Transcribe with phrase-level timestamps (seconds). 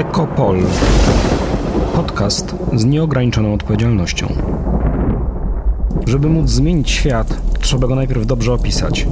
[0.00, 0.56] Ekopol.
[1.94, 4.26] Podcast z nieograniczoną odpowiedzialnością.
[6.06, 9.06] Żeby móc zmienić świat, trzeba go najpierw dobrze opisać.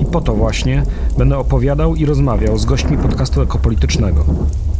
[0.00, 0.82] I po to właśnie
[1.18, 4.24] będę opowiadał i rozmawiał z gośćmi podcastu ekopolitycznego.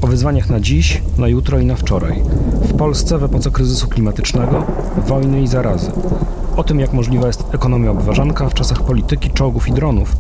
[0.03, 2.23] O wyzwaniach na dziś, na jutro i na wczoraj.
[2.63, 4.67] W Polsce w epoce kryzysu klimatycznego,
[5.07, 5.93] wojny i zarazy.
[6.57, 10.17] O tym, jak możliwa jest ekonomia obważanka w czasach polityki, czołgów i dronów,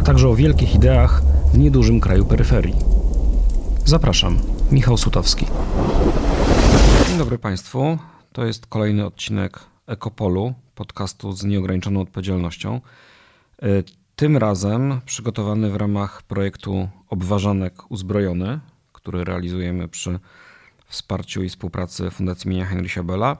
[0.00, 1.22] a także o wielkich ideach
[1.52, 2.74] w niedużym kraju peryferii.
[3.84, 4.38] Zapraszam,
[4.70, 5.46] Michał Sutowski.
[7.08, 7.98] Dzień dobry Państwu.
[8.32, 12.80] To jest kolejny odcinek Ekopolu, podcastu z nieograniczoną odpowiedzialnością.
[13.62, 13.66] E,
[14.16, 18.60] tym razem przygotowany w ramach projektu Obważanek Uzbrojony,
[18.92, 20.18] który realizujemy przy
[20.86, 23.36] wsparciu i współpracy Fundacji imienia Henrysia Bella.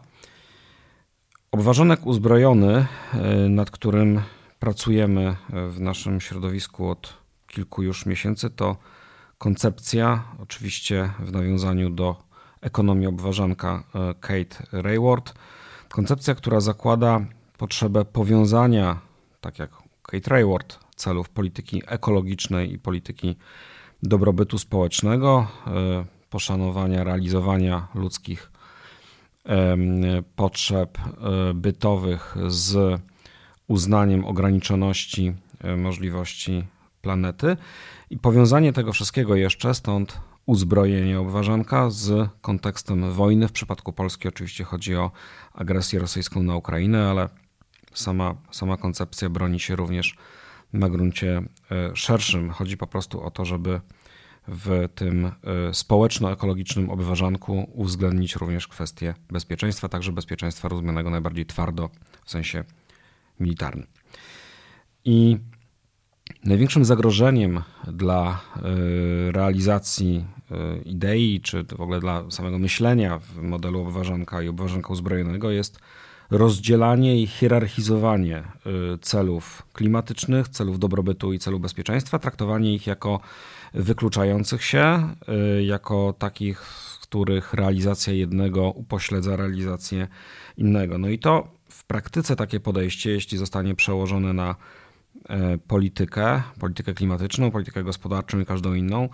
[1.52, 4.20] Obważanek Uzbrojony, e, nad którym
[4.58, 5.36] pracujemy
[5.70, 7.14] w naszym środowisku od
[7.46, 8.76] kilku już miesięcy, to
[9.38, 12.16] koncepcja, oczywiście w nawiązaniu do
[12.60, 15.34] ekonomii obważanka e, Kate Rayward.
[15.88, 17.20] Koncepcja, która zakłada
[17.58, 19.00] potrzebę powiązania,
[19.40, 19.70] tak jak
[20.02, 23.36] Kate Rayward, celów polityki ekologicznej i polityki
[24.02, 28.50] dobrobytu społecznego, e, poszanowania, realizowania ludzkich
[30.36, 33.00] potrzeb e, bytowych z
[33.68, 35.32] uznaniem ograniczoności
[35.76, 36.64] możliwości
[37.06, 37.56] planety
[38.10, 43.48] i powiązanie tego wszystkiego jeszcze, stąd uzbrojenie obważanka z kontekstem wojny.
[43.48, 45.10] W przypadku Polski oczywiście chodzi o
[45.52, 47.28] agresję rosyjską na Ukrainę, ale
[47.94, 50.16] sama, sama koncepcja broni się również
[50.72, 52.50] na gruncie e, szerszym.
[52.50, 53.80] Chodzi po prostu o to, żeby
[54.48, 55.30] w tym e,
[55.74, 61.90] społeczno-ekologicznym obważanku uwzględnić również kwestię bezpieczeństwa, także bezpieczeństwa rozumianego najbardziej twardo
[62.24, 62.64] w sensie
[63.40, 63.86] militarnym.
[65.04, 65.38] I
[66.46, 73.80] Największym zagrożeniem dla e, realizacji e, idei, czy w ogóle dla samego myślenia w modelu
[73.80, 75.78] obważanka i obważanka uzbrojonego jest
[76.30, 78.44] rozdzielanie i hierarchizowanie e,
[79.00, 83.20] celów klimatycznych, celów dobrobytu i celów bezpieczeństwa, traktowanie ich jako
[83.74, 85.08] wykluczających się,
[85.62, 90.08] jako takich, w których realizacja jednego upośledza realizację
[90.56, 90.98] innego.
[90.98, 94.56] No i to w praktyce takie podejście, jeśli zostanie przełożone na
[95.68, 99.08] politykę, politykę klimatyczną, politykę gospodarczą i każdą inną,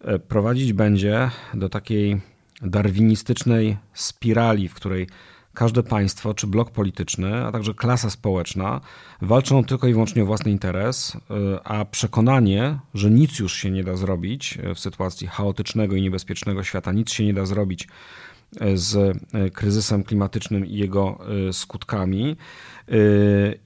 [0.00, 2.20] e, prowadzić będzie do takiej
[2.62, 5.06] darwinistycznej spirali, w której
[5.54, 8.80] każde państwo czy blok polityczny, a także klasa społeczna
[9.22, 13.84] walczą tylko i wyłącznie o własny interes, e, a przekonanie, że nic już się nie
[13.84, 17.88] da zrobić w sytuacji chaotycznego i niebezpiecznego świata, nic się nie da zrobić
[18.74, 22.36] z e, kryzysem klimatycznym i jego e, skutkami,
[22.88, 22.94] e,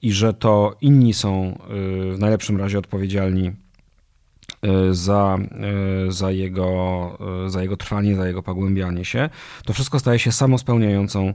[0.01, 1.59] i że to inni są
[2.11, 3.51] w najlepszym razie odpowiedzialni
[4.91, 5.37] za,
[6.09, 7.17] za, jego,
[7.47, 9.29] za jego trwanie, za jego pogłębianie się,
[9.65, 11.33] to wszystko staje się samospełniającą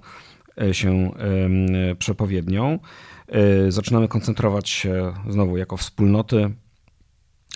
[0.72, 1.10] się
[1.98, 2.78] przepowiednią.
[3.68, 6.50] Zaczynamy koncentrować się znowu jako wspólnoty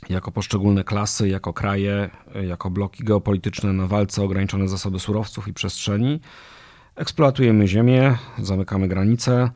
[0.09, 2.11] jako poszczególne klasy, jako kraje,
[2.47, 6.21] jako bloki geopolityczne na walce ograniczone zasoby surowców i przestrzeni.
[6.97, 9.51] Eksploatujemy ziemię, zamykamy granice,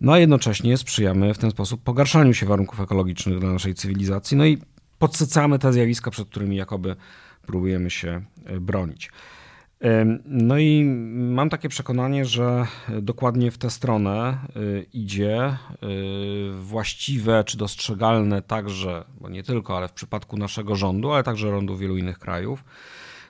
[0.00, 4.46] no a jednocześnie sprzyjamy w ten sposób pogarszaniu się warunków ekologicznych dla naszej cywilizacji, no
[4.46, 4.58] i
[4.98, 6.96] podsycamy te zjawiska, przed którymi jakoby
[7.46, 8.22] próbujemy się
[8.60, 9.10] bronić.
[10.24, 12.66] No i mam takie przekonanie, że
[13.02, 19.88] dokładnie w tę stronę y, idzie y, właściwe czy dostrzegalne także, bo nie tylko, ale
[19.88, 22.64] w przypadku naszego rządu, ale także rządu wielu innych krajów,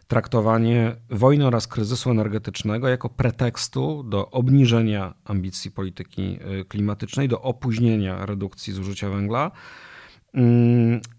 [0.08, 8.26] traktowanie wojny oraz kryzysu energetycznego jako pretekstu do obniżenia ambicji polityki y, klimatycznej, do opóźnienia
[8.26, 9.50] redukcji zużycia węgla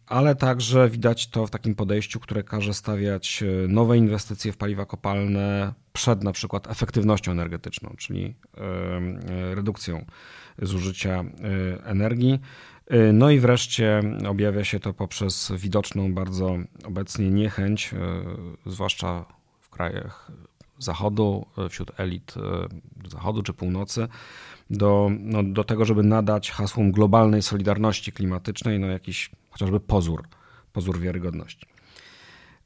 [0.07, 4.85] ale także widać to w takim podejściu, które każe stawiać e, nowe inwestycje w paliwa
[4.85, 10.05] kopalne przed na przykład efektywnością energetyczną, czyli e, redukcją
[10.61, 12.39] zużycia e, energii.
[13.13, 17.91] No i wreszcie objawia się to poprzez widoczną bardzo obecnie niechęć,
[18.65, 19.25] zwłaszcza
[19.59, 20.31] w krajach
[20.79, 22.33] Zachodu, wśród elit
[23.07, 24.07] Zachodu czy Północy,
[24.69, 30.23] do, no, do tego, żeby nadać hasłom globalnej solidarności klimatycznej no, jakiś chociażby pozór,
[30.73, 31.67] pozór wiarygodności.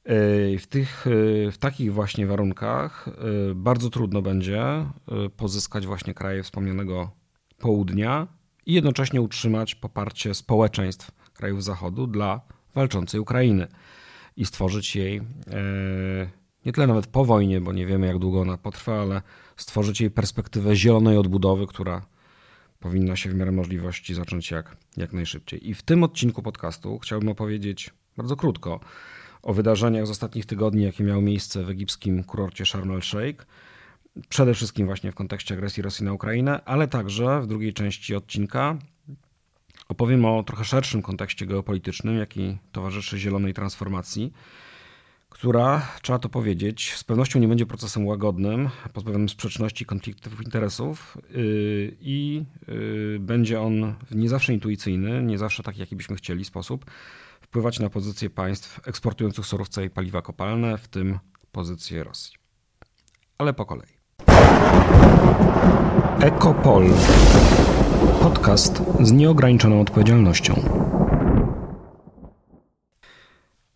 [0.04, 3.12] E, w, tych, e, w takich właśnie warunkach e,
[3.56, 4.86] bardzo trudno będzie
[5.38, 7.12] pozyskać właśnie kraje wspomnianego
[7.58, 8.28] południa
[8.66, 12.42] i jednocześnie utrzymać poparcie społeczeństw krajów Zachodu dla
[12.76, 13.68] walczącej Ukrainy
[14.38, 15.22] i stworzyć jej
[16.66, 19.22] nie tyle nawet po wojnie, bo nie wiemy jak długo ona potrwa, ale
[19.62, 22.06] stworzyć jej perspektywę zielonej odbudowy, która
[22.80, 25.70] powinna się w miarę możliwości zacząć jak, jak najszybciej.
[25.70, 28.80] I w tym odcinku podcastu chciałbym opowiedzieć bardzo krótko
[29.42, 33.46] o wydarzeniach z ostatnich tygodni, jakie miały miejsce w egipskim kurorcie Sharm el-Sheikh.
[34.30, 38.78] Przede wszystkim właśnie w kontekście agresji Rosji na Ukrainę, ale także w drugiej części odcinka
[39.88, 44.34] opowiem o trochę szerszym kontekście geopolitycznym, jaki towarzyszy zielonej transformacji
[45.32, 51.96] która, trzeba to powiedzieć, z pewnością nie będzie procesem łagodnym, pozbawionym sprzeczności, konfliktów interesów yy,
[52.02, 56.86] i yy, będzie on nie zawsze intuicyjny, nie zawsze taki, jaki byśmy chcieli sposób
[57.42, 61.20] wpływać na pozycje państw eksportujących surowce i paliwa kopalne, w tym
[61.52, 62.34] pozycję Rosji.
[63.38, 63.90] Ale po kolei.
[66.22, 66.84] Ekopol.
[68.22, 70.91] Podcast z nieograniczoną odpowiedzialnością.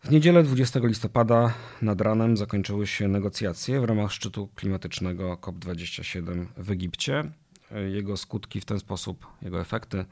[0.05, 6.71] W niedzielę 20 listopada nad ranem zakończyły się negocjacje w ramach szczytu klimatycznego COP27 w
[6.71, 7.23] Egipcie.
[7.91, 10.05] Jego skutki w ten sposób, jego efekty,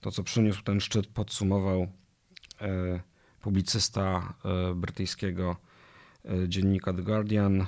[0.00, 1.86] to co przyniósł ten szczyt, podsumował
[2.60, 3.00] e,
[3.40, 5.56] publicysta e, brytyjskiego
[6.24, 7.66] e, dziennika The Guardian,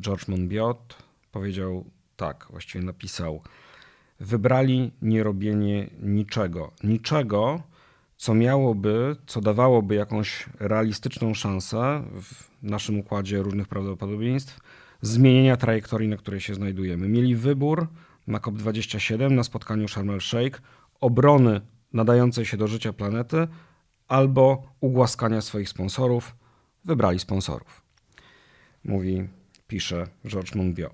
[0.00, 0.96] George Monbiot.
[1.32, 1.84] Powiedział
[2.16, 3.42] tak, właściwie napisał:
[4.20, 6.72] Wybrali nierobienie niczego.
[6.84, 7.62] Niczego,
[8.16, 14.60] co miałoby, co dawałoby jakąś realistyczną szansę w naszym układzie różnych prawdopodobieństw
[15.02, 17.08] zmienienia trajektorii, na której się znajdujemy.
[17.08, 17.88] Mieli wybór
[18.26, 20.62] na COP27 na spotkaniu Sharm el-Sheikh
[21.00, 21.60] obrony
[21.92, 23.48] nadającej się do życia planety
[24.08, 26.36] albo ugłaskania swoich sponsorów.
[26.84, 27.82] Wybrali sponsorów.
[28.84, 29.28] Mówi,
[29.66, 30.92] pisze George Monbiot.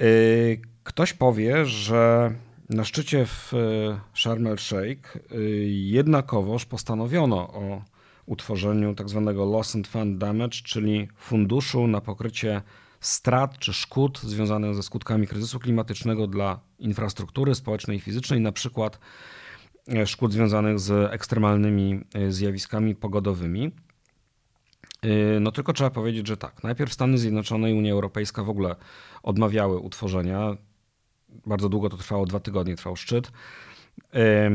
[0.00, 2.32] Y, ktoś powie, że
[2.70, 7.82] na szczycie w e, Sharm el-Sheikh e, jednakowoż postanowiono o
[8.26, 9.22] utworzeniu tzw.
[9.26, 12.62] Tak loss and fund damage, czyli funduszu na pokrycie
[13.00, 18.98] strat czy szkód związanych ze skutkami kryzysu klimatycznego dla infrastruktury społecznej i fizycznej, na przykład
[19.88, 23.72] e, szkód związanych z ekstremalnymi zjawiskami pogodowymi.
[25.40, 26.62] No tylko trzeba powiedzieć, że tak.
[26.62, 28.76] Najpierw Stany Zjednoczone i Unia Europejska w ogóle
[29.22, 30.56] odmawiały utworzenia
[31.46, 33.32] bardzo długo to trwało, dwa tygodnie trwał szczyt.
[34.14, 34.50] E,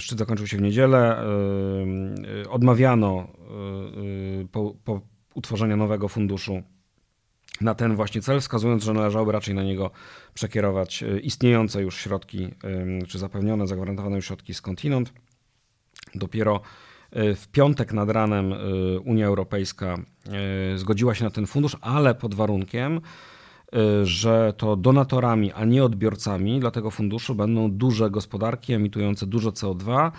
[0.00, 1.24] szczyt zakończył się w niedzielę.
[2.48, 3.28] Odmawiano
[4.42, 5.00] e, po, po
[5.34, 6.62] utworzeniu nowego funduszu
[7.60, 9.90] na ten właśnie cel, wskazując, że należałoby raczej na niego
[10.34, 12.48] przekierować e, istniejące już środki,
[13.08, 15.12] czy zapewnione, zagwarantowane już środki skądinąd.
[16.14, 16.60] Dopiero
[17.12, 18.54] w piątek nad ranem
[19.04, 19.98] Unia Europejska
[20.76, 23.00] zgodziła się na ten fundusz, ale pod warunkiem,
[24.02, 30.10] że to donatorami, a nie odbiorcami dla tego funduszu będą duże gospodarki emitujące dużo CO2,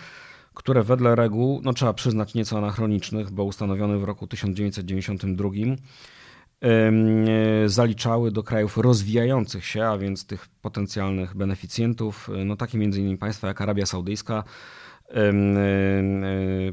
[0.54, 8.32] które wedle reguł, no trzeba przyznać nieco anachronicznych, bo ustanowionych w roku 1992, y, zaliczały
[8.32, 13.48] do krajów rozwijających się, a więc tych potencjalnych beneficjentów, y, no takie między innymi państwa
[13.48, 14.44] jak Arabia Saudyjska,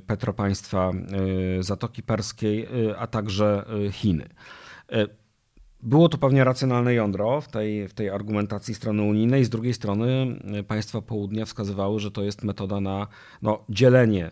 [0.06, 0.90] petropaństwa
[1.60, 4.28] Zatoki Perskiej, a także Chiny.
[5.82, 9.44] Było to pewnie racjonalne jądro w tej, w tej argumentacji strony unijnej.
[9.44, 13.06] Z drugiej strony y, państwa południa wskazywały, że to jest metoda na
[13.42, 14.30] no, dzielenie,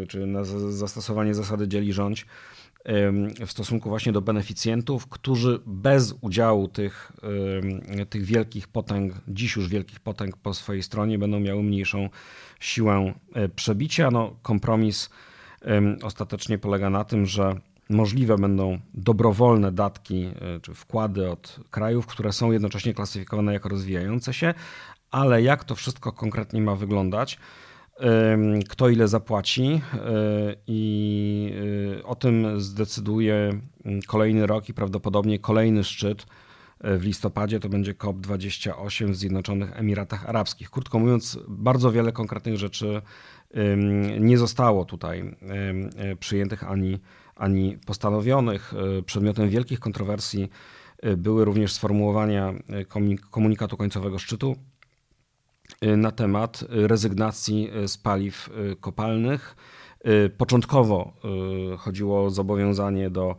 [0.00, 2.26] yy, czy na zastosowanie zasady dzieli rządź
[3.46, 7.12] w stosunku właśnie do beneficjentów, którzy bez udziału tych,
[8.10, 12.08] tych wielkich potęg, dziś już wielkich potęg po swojej stronie będą miały mniejszą
[12.60, 14.10] siłę y, przebicia.
[14.10, 15.10] No, kompromis
[16.02, 17.60] ostatecznie polega na tym, że
[17.90, 24.34] możliwe będą dobrowolne datki e, czy wkłady od krajów, które są jednocześnie klasyfikowane jako rozwijające
[24.34, 24.54] się,
[25.10, 27.38] ale jak to wszystko konkretnie ma wyglądać,
[28.68, 29.80] kto ile zapłaci e,
[30.66, 31.52] i
[31.98, 33.60] e, o tym zdecyduje
[34.06, 36.26] kolejny rok i prawdopodobnie kolejny szczyt
[36.80, 40.70] w listopadzie to będzie COP28 w Zjednoczonych Emiratach Arabskich.
[40.70, 43.02] Krótko mówiąc, bardzo wiele konkretnych rzeczy
[44.20, 45.36] nie zostało tutaj
[46.20, 46.98] przyjętych ani
[47.36, 48.74] ani postanowionych.
[48.98, 50.50] E, przedmiotem wielkich kontrowersji
[51.02, 52.54] e, były również sformułowania
[53.30, 54.56] komunikatu końcowego szczytu
[55.96, 58.50] na temat rezygnacji z paliw
[58.80, 59.56] kopalnych.
[60.38, 61.12] Początkowo
[61.78, 63.36] chodziło o zobowiązanie do,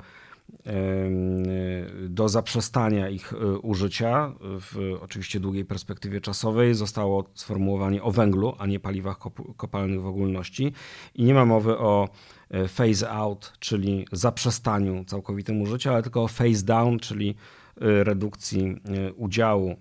[2.09, 6.73] do zaprzestania ich użycia w oczywiście długiej perspektywie czasowej.
[6.73, 9.17] Zostało sformułowanie o węglu, a nie paliwach
[9.57, 10.73] kopalnych w ogólności.
[11.15, 12.09] I nie ma mowy o
[12.49, 17.35] E, phase out, czyli zaprzestaniu całkowitym użycia, ale tylko phase down, czyli
[17.81, 19.75] e, redukcji e, udziału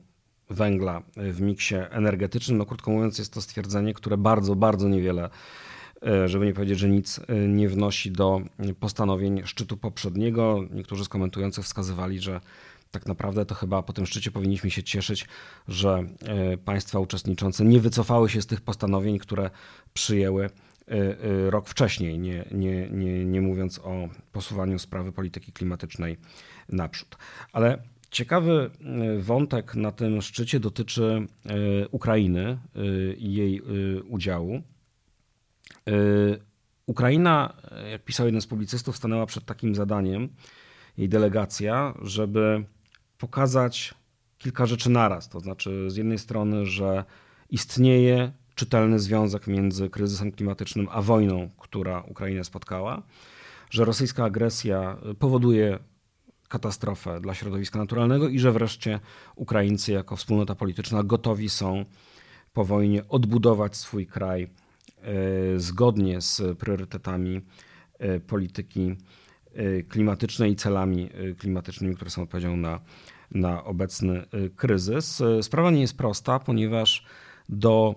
[0.50, 2.58] węgla w miksie energetycznym.
[2.58, 5.30] No krótko mówiąc, jest to stwierdzenie, które bardzo, bardzo niewiele,
[6.26, 8.40] żeby nie powiedzieć, że nic nie wnosi do
[8.80, 10.64] postanowień szczytu poprzedniego.
[10.70, 12.40] Niektórzy z komentujących wskazywali, że
[12.90, 15.26] tak naprawdę to chyba po tym szczycie powinniśmy się cieszyć,
[15.68, 16.04] że
[16.64, 19.50] państwa uczestniczące nie wycofały się z tych postanowień, które
[19.94, 20.50] przyjęły
[21.48, 26.16] rok wcześniej, nie, nie, nie, nie mówiąc o posuwaniu sprawy polityki klimatycznej
[26.68, 27.16] naprzód.
[27.52, 28.70] Ale ciekawy
[29.18, 31.26] wątek na tym szczycie dotyczy
[31.90, 32.58] Ukrainy
[33.18, 33.60] i jej
[34.08, 34.62] udziału.
[36.86, 37.52] Ukraina,
[37.90, 40.28] jak pisał jeden z publicystów, stanęła przed takim zadaniem,
[40.98, 42.64] jej delegacja, żeby
[43.18, 43.94] pokazać
[44.38, 45.28] kilka rzeczy naraz.
[45.28, 47.04] To znaczy, z jednej strony, że
[47.50, 53.02] istnieje czytelny związek między kryzysem klimatycznym a wojną, która Ukrainę spotkała,
[53.70, 55.78] że rosyjska agresja powoduje
[56.48, 59.00] katastrofę dla środowiska naturalnego i że wreszcie
[59.34, 61.84] Ukraińcy jako wspólnota polityczna gotowi są
[62.52, 64.48] po wojnie odbudować swój kraj
[65.56, 67.40] zgodnie z priorytetami
[67.98, 68.96] e, polityki
[69.54, 72.80] e, klimatycznej i celami klimatycznymi, które są odpowiedzią na
[73.30, 75.22] na obecny kryzys.
[75.42, 77.04] Sprawa nie jest prosta, ponieważ
[77.48, 77.94] do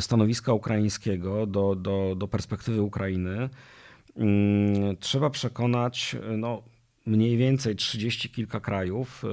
[0.00, 3.48] stanowiska ukraińskiego, do, do, do perspektywy Ukrainy
[4.16, 6.62] mm, trzeba przekonać no,
[7.06, 9.24] mniej więcej 30 kilka krajów.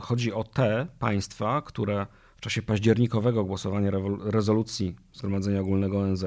[0.00, 2.06] Chodzi o te państwa, które
[2.36, 3.90] w czasie październikowego głosowania
[4.24, 6.24] rezolucji Zgromadzenia Ogólnego ONZ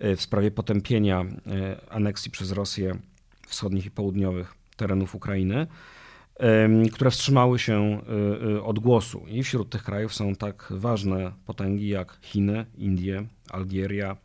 [0.00, 1.24] w sprawie potępienia
[1.90, 2.98] aneksji przez Rosję
[3.46, 5.66] wschodnich i południowych terenów Ukrainy
[6.92, 8.02] które wstrzymały się
[8.56, 9.24] y, od głosu.
[9.28, 14.16] I wśród tych krajów są tak ważne potęgi jak Chiny, Indie, Algieria,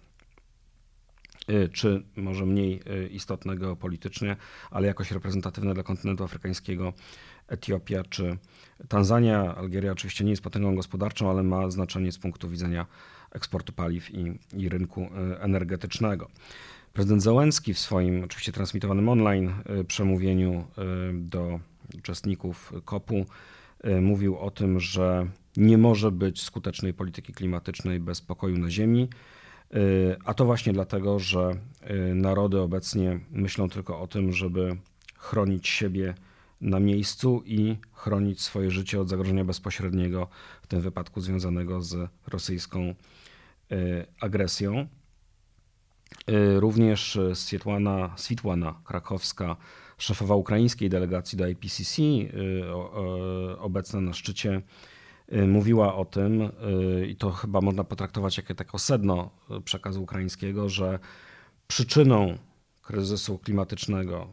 [1.73, 2.81] czy może mniej
[3.11, 4.35] istotne geopolitycznie,
[4.71, 6.93] ale jakoś reprezentatywne dla kontynentu afrykańskiego,
[7.47, 8.37] Etiopia czy
[8.87, 9.55] Tanzania.
[9.55, 12.85] Algieria oczywiście nie jest potęgą gospodarczą, ale ma znaczenie z punktu widzenia
[13.31, 15.09] eksportu paliw i, i rynku
[15.39, 16.29] energetycznego.
[16.93, 19.53] Prezydent Załęcki w swoim, oczywiście transmitowanym online,
[19.87, 20.67] przemówieniu
[21.13, 21.59] do
[21.97, 23.25] uczestników COP-u
[24.01, 29.09] mówił o tym, że nie może być skutecznej polityki klimatycznej bez pokoju na Ziemi.
[29.73, 29.77] E,
[30.25, 31.51] a to właśnie dlatego, że
[31.81, 34.77] e, narody obecnie myślą tylko o tym, żeby
[35.17, 36.13] chronić siebie
[36.61, 40.27] na miejscu i chronić swoje życie od zagrożenia bezpośredniego,
[40.61, 42.95] w tym wypadku związanego z rosyjską
[44.19, 44.87] agresją.
[46.55, 49.55] Również Swietłana, Switłana Krakowska
[49.97, 52.63] szefowa ukraińskiej delegacji do IPCC, y,
[53.59, 54.61] obecna na szczycie, y,
[55.31, 59.29] mówiła o tym, y, i to chyba można potraktować jako takie sedno
[59.65, 60.99] przekazu ukraińskiego, że
[61.67, 62.37] przyczyną
[62.81, 64.27] kryzysu klimatycznego,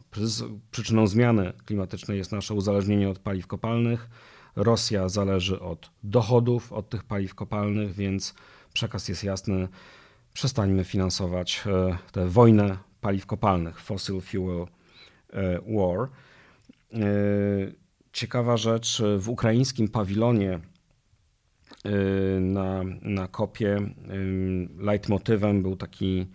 [0.71, 4.09] przyczyną zmiany klimatycznej jest nasze uzależnienie od paliw kopalnych.
[4.55, 8.33] Rosja zależy od dochodów od tych paliw kopalnych, więc
[8.73, 9.67] przekaz jest jasny.
[10.33, 11.63] Przestańmy finansować
[12.11, 14.67] tę wojnę paliw kopalnych, fossil fuel
[15.67, 16.09] War.
[18.13, 20.59] Ciekawa rzecz, w ukraińskim pawilonie
[22.39, 23.77] na, na kopie
[24.77, 26.27] leitmotywem był taki,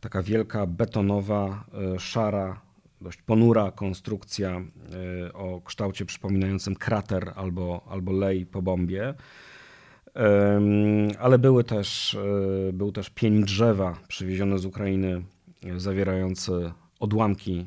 [0.00, 1.64] taka wielka betonowa,
[1.98, 2.60] szara,
[3.00, 4.62] dość ponura konstrukcja
[5.34, 9.14] o kształcie przypominającym krater albo, albo lej po bombie.
[11.18, 12.18] Ale były też,
[12.72, 15.22] był też pień drzewa przywieziony z Ukrainy,
[15.76, 17.66] zawierający odłamki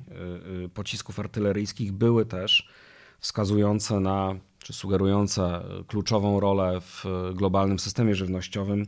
[0.61, 2.69] y, y, pocisków artyleryjskich były też
[3.19, 8.85] wskazujące na, czy sugerujące kluczową rolę w globalnym systemie żywnościowym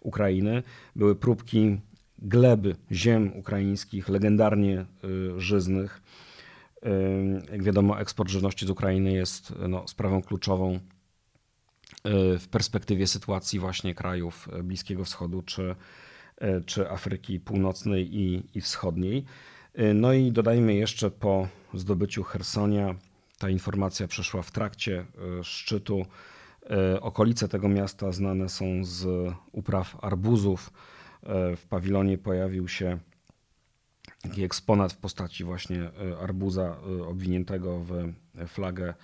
[0.00, 0.62] Ukrainy.
[0.96, 1.80] Były próbki
[2.18, 6.02] gleby ziem ukraińskich, legendarnie y, żyznych.
[7.52, 10.80] Jak wiadomo, eksport żywności z Ukrainy jest no, sprawą kluczową
[12.38, 15.74] w perspektywie sytuacji właśnie krajów Bliskiego Wschodu czy,
[16.66, 19.24] czy Afryki Północnej i, i Wschodniej.
[19.78, 22.94] Y, no i dodajmy jeszcze po zdobyciu Hersonia,
[23.38, 25.06] ta informacja przeszła w trakcie
[25.40, 26.06] y, szczytu.
[26.94, 29.06] Y, okolice tego miasta znane są z
[29.52, 30.72] upraw arbuzów.
[31.56, 32.98] W pawilonie pojawił się
[34.22, 35.90] taki eksponat w postaci właśnie
[36.20, 36.76] arbuza
[37.06, 38.12] obwiniętego w
[38.46, 38.94] flagę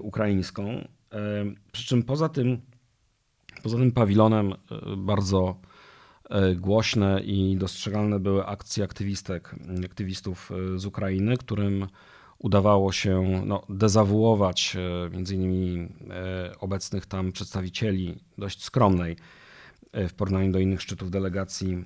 [0.00, 0.88] ukraińską.
[1.72, 2.60] Przy czym poza tym,
[3.62, 4.54] poza tym pawilonem
[4.96, 5.60] bardzo
[6.30, 9.54] E, głośne i dostrzegalne były akcje aktywistek,
[9.84, 11.86] aktywistów e, z Ukrainy, którym
[12.38, 15.88] udawało się no, dezawuować e, między innymi
[16.60, 19.16] obecnych tam przedstawicieli dość skromnej
[20.08, 21.84] w porównaniu do innych szczytów delegacji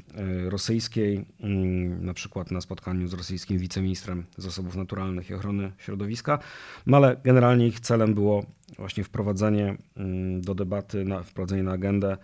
[0.48, 6.38] rosyjskiej, mm, na przykład na spotkaniu z rosyjskim wiceministrem zasobów naturalnych i ochrony środowiska,
[6.86, 12.16] no ale generalnie ich celem było właśnie wprowadzenie mm, do debaty, wprowadzenie na agendę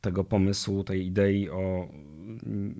[0.00, 1.88] tego pomysłu, tej idei o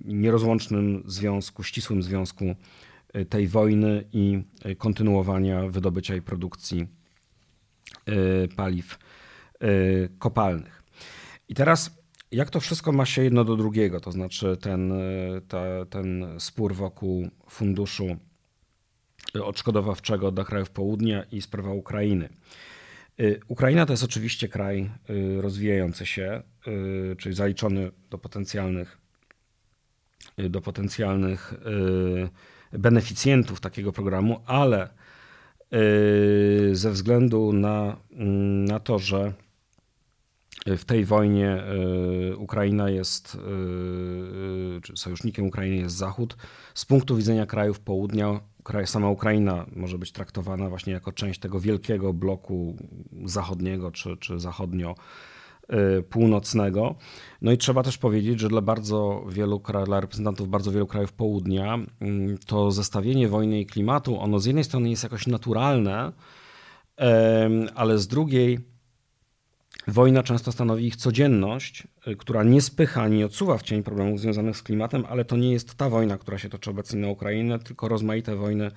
[0.04, 2.54] nierozłącznym związku, ścisłym związku
[3.28, 6.86] tej wojny i y, kontynuowania wydobycia i produkcji
[8.08, 8.98] y, paliw
[10.18, 10.82] kopalnych.
[11.48, 11.90] I teraz
[12.30, 14.00] jak to wszystko ma się jedno do drugiego?
[14.00, 14.92] To znaczy ten,
[15.48, 18.16] ta, ten spór wokół funduszu
[19.42, 22.28] odszkodowawczego dla krajów południa i sprawa Ukrainy.
[23.48, 24.90] Ukraina to jest oczywiście kraj
[25.40, 26.42] rozwijający się,
[27.18, 28.98] czyli zaliczony do potencjalnych,
[30.38, 31.54] do potencjalnych
[32.78, 34.88] beneficjentów takiego programu, ale
[36.72, 37.96] ze względu na,
[38.66, 39.32] na to, że
[40.66, 41.64] w tej wojnie
[42.32, 43.38] y, Ukraina jest, y,
[44.76, 46.36] y, czy sojusznikiem Ukrainy jest Zachód.
[46.74, 48.40] Z punktu widzenia krajów południa,
[48.84, 52.76] sama Ukraina może być traktowana właśnie jako część tego wielkiego bloku
[53.24, 54.94] zachodniego czy, czy zachodnio
[56.10, 56.94] północnego.
[57.42, 61.78] No i trzeba też powiedzieć, że dla bardzo wielu dla reprezentantów bardzo wielu krajów południa
[62.00, 66.12] mm, to zestawienie wojny i klimatu, ono z jednej strony jest jakoś naturalne,
[67.74, 68.58] ale z drugiej
[69.88, 74.56] Wojna często stanowi ich codzienność, y, która nie spycha ani odsuwa w cień problemów związanych
[74.56, 77.88] z klimatem, ale to nie jest ta wojna, która się toczy obecnie na Ukrainie, tylko
[77.88, 78.70] rozmaite wojny,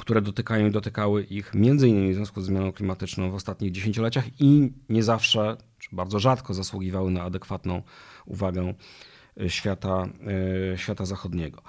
[0.00, 4.72] które dotykają i dotykały ich innymi w związku z zmianą klimatyczną w ostatnich dziesięcioleciach i
[4.88, 7.82] nie zawsze, czy bardzo rzadko zasługiwały na adekwatną
[8.26, 8.74] uwagę
[9.40, 10.08] y, świata,
[10.74, 11.62] y, świata zachodniego.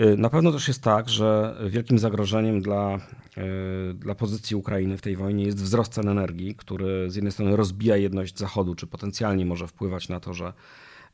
[0.00, 2.98] Y, na pewno też jest tak, że wielkim zagrożeniem dla,
[3.94, 7.96] dla pozycji Ukrainy w tej wojnie jest wzrost cen energii, który z jednej strony rozbija
[7.96, 10.52] jedność Zachodu, czy potencjalnie może wpływać na to, że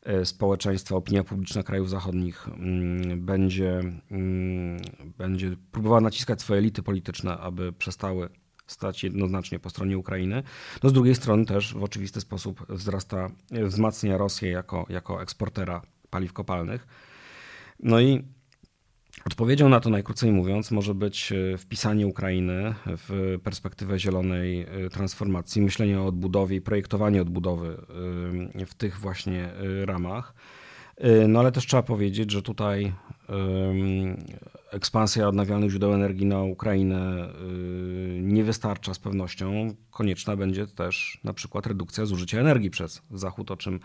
[0.08, 3.78] y, społeczeństwo, opinia publiczna krajów zachodnich mm, będzie,
[4.10, 4.80] mm,
[5.18, 8.28] będzie próbowała naciskać swoje elity polityczne, aby przestały
[8.66, 10.42] stać jednoznacznie po stronie Ukrainy.
[10.82, 16.32] No z drugiej strony też w oczywisty sposób wzrasta, wzmacnia Rosję jako, jako eksportera paliw
[16.32, 16.86] kopalnych.
[17.80, 18.35] No i
[19.24, 25.62] Odpowiedzią na to, najkrócej mówiąc, może być e, wpisanie Ukrainy w perspektywę zielonej e, transformacji,
[25.62, 27.76] myślenie o odbudowie i projektowanie odbudowy
[28.58, 29.50] e, w tych właśnie
[29.84, 30.34] ramach.
[31.28, 32.92] No ale też trzeba powiedzieć, że tutaj
[34.70, 37.28] ekspansja odnawialnych źródeł energii na Ukrainę
[38.20, 39.74] nie wystarcza z pewnością.
[39.90, 43.80] Konieczna będzie też na przykład redukcja zużycia energii przez Zachód, o czym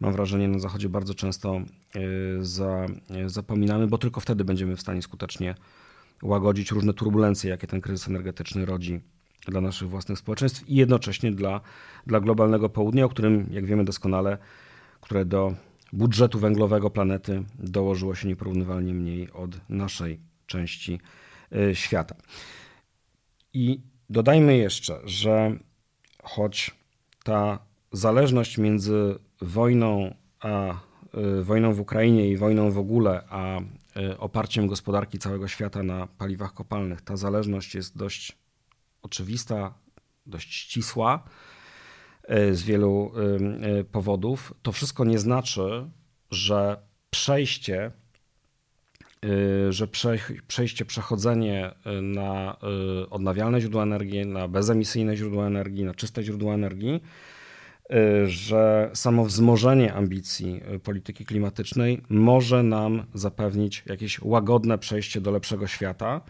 [0.00, 2.00] mam wrażenie, na Zachodzie bardzo często e,
[2.40, 5.54] za, e, zapominamy, bo tylko wtedy będziemy w stanie skutecznie
[6.22, 9.00] łagodzić różne turbulencje, jakie ten kryzys energetyczny rodzi
[9.46, 11.60] dla naszych własnych społeczeństw i jednocześnie dla,
[12.06, 14.38] dla globalnego południa, o którym, jak wiemy doskonale,
[15.00, 15.54] które do
[15.92, 21.00] budżetu węglowego planety dołożyło się nieporównywalnie mniej od naszej części
[21.52, 22.14] e, świata.
[23.54, 23.80] I
[24.10, 25.58] dodajmy jeszcze, że
[26.22, 26.70] choć
[27.24, 27.58] ta
[27.92, 30.74] zależność między wojną, a,
[31.38, 36.06] y, wojną w Ukrainie i wojną w ogóle, a y, oparciem gospodarki całego świata na
[36.06, 38.38] paliwach kopalnych, ta zależność jest dość
[39.02, 39.74] oczywista,
[40.26, 41.24] dość ścisła
[42.30, 43.12] y, z wielu
[43.92, 44.54] powodów.
[44.62, 45.90] To wszystko nie znaczy,
[46.30, 47.90] że przejście,
[49.70, 49.88] że
[50.46, 52.56] przejście, przechodzenie na
[53.10, 57.00] odnawialne źródła energii, na bezemisyjne źródła energii, na czyste źródła energii
[58.26, 65.66] że samo wzmożenie ambicji y, polityki klimatycznej może nam zapewnić jakieś łagodne przejście do lepszego
[65.66, 66.20] świata.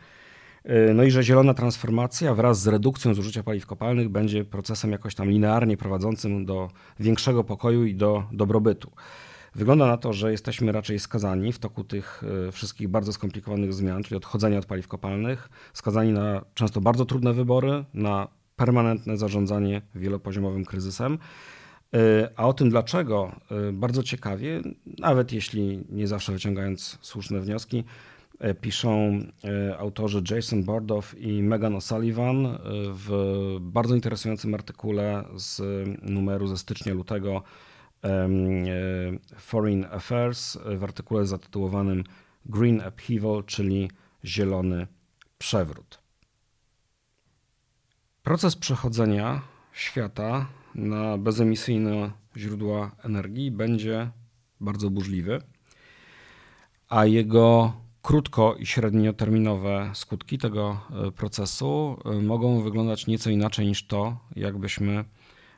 [0.91, 5.15] Y, no i że zielona transformacja wraz z redukcją zużycia paliw kopalnych będzie procesem jakoś
[5.15, 8.91] tam linearnie prowadzącym do większego pokoju i do dobrobytu.
[9.55, 14.17] Wygląda na to, że jesteśmy raczej skazani w toku tych wszystkich bardzo skomplikowanych zmian, czyli
[14.17, 21.19] odchodzenia od paliw kopalnych, skazani na często bardzo trudne wybory, na permanentne zarządzanie wielopoziomowym kryzysem.
[21.95, 24.63] E, a o tym dlaczego, e, bardzo ciekawie,
[24.99, 27.85] nawet jeśli nie zawsze wyciągając słuszne wnioski,
[28.39, 29.21] e, piszą
[29.79, 32.59] autorzy Jason Bordow i Megan O'Sullivan
[32.93, 35.63] w bardzo interesującym artykule z
[36.03, 37.43] numeru ze stycznia-lutego
[39.37, 42.05] Foreign Affairs, w artykule zatytułowanym
[42.47, 43.91] Green Upheaval, czyli
[44.25, 44.87] Zielony
[45.39, 46.08] Przewrót.
[48.29, 49.41] Proces przechodzenia
[49.73, 54.11] świata na bezemisyjne źródła energii będzie
[54.61, 55.43] bardzo burzliwy,
[56.89, 63.87] a jego krótko i średnioterminowe skutki tego e, procesu e, mogą wyglądać nieco inaczej niż
[63.87, 65.05] to, jakbyśmy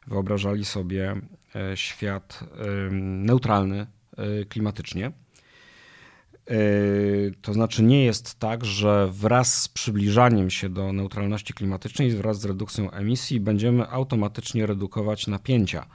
[0.06, 1.16] wyobrażali sobie
[1.54, 2.44] e, świat
[3.00, 3.86] neutralny
[4.48, 5.12] klimatycznie.
[6.50, 12.40] Yy, to znaczy nie jest tak, że wraz z przybliżaniem się do neutralności klimatycznej, wraz
[12.40, 15.86] z redukcją emisji, będziemy automatycznie redukować napięcia,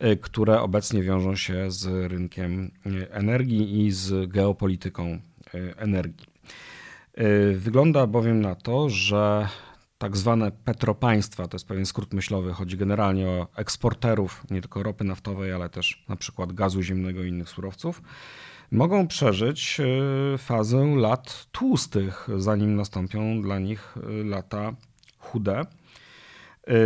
[0.00, 5.20] yy, które obecnie wiążą się z rynkiem yy, energii i z geopolityką
[5.76, 6.26] energii.
[7.54, 9.48] Wygląda bowiem na to, że
[9.98, 15.04] tak zwane petropaństwa, to jest pewien skrót myślowy, chodzi generalnie o eksporterów nie tylko ropy
[15.04, 18.02] naftowej, ale też na przykład gazu ziemnego i innych surowców,
[18.70, 19.80] mogą przeżyć
[20.34, 24.72] y, fazę lat tłustych, zanim nastąpią dla nich y, lata
[25.18, 25.62] chude.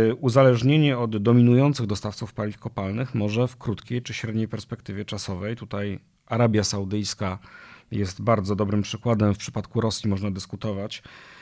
[0.09, 5.99] Y, uzależnienie od dominujących dostawców paliw kopalnych może w krótkiej czy średniej perspektywie czasowej, tutaj
[6.25, 7.39] Arabia Saudyjska
[7.91, 11.34] jest bardzo dobrym przykładem, w przypadku Rosji można dyskutować, E,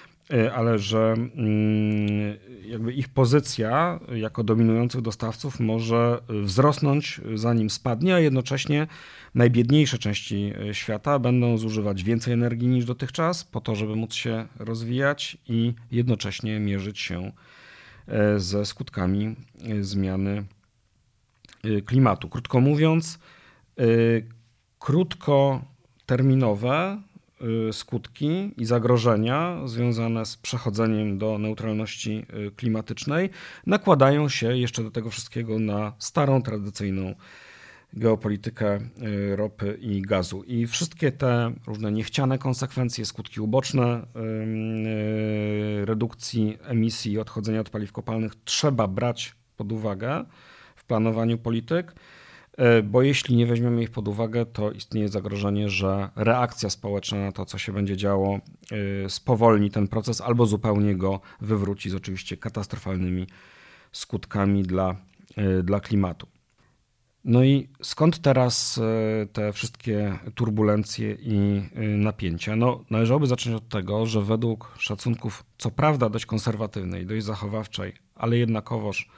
[0.56, 8.88] ale że mm, jakby ich pozycja jako dominujących dostawców może wzrosnąć zanim spadnie, a jednocześnie
[9.36, 14.48] najbiedniejsze części e, świata będą zużywać więcej energii niż dotychczas po to, żeby móc się
[14.60, 17.32] rozwijać i jednocześnie mierzyć się
[18.08, 19.36] e, ze skutkami
[19.82, 20.46] zmiany
[21.86, 22.30] klimatu.
[22.30, 23.20] Krótko mówiąc,
[24.80, 27.02] krótkoterminowe
[27.72, 33.30] skutki i zagrożenia związane z przechodzeniem do neutralności y, klimatycznej
[33.66, 37.16] nakładają się jeszcze do tego wszystkiego na starą, tradycyjną
[37.94, 40.44] geopolitykę y, ropy i gazu.
[40.44, 44.06] I wszystkie te różne niechciane konsekwencje, skutki uboczne
[45.86, 50.26] redukcji emisji i odchodzenia od paliw kopalnych trzeba brać pod uwagę
[50.76, 51.96] w planowaniu polityk.
[52.58, 57.32] E, bo jeśli nie weźmiemy ich pod uwagę, to istnieje zagrożenie, że reakcja społeczna na
[57.32, 58.40] to, co się będzie działo,
[59.06, 63.28] e, spowolni ten proces albo zupełnie go wywróci z oczywiście katastrofalnymi
[63.92, 64.96] skutkami dla,
[65.36, 66.28] e, dla klimatu.
[67.26, 68.80] No i skąd teraz
[69.34, 71.62] te wszystkie turbulencje i
[71.98, 72.56] napięcia?
[72.56, 78.38] No, należałoby zacząć od tego, że według szacunków, co prawda dość konserwatywnej, dość zachowawczej, ale
[78.38, 79.10] jednakowoż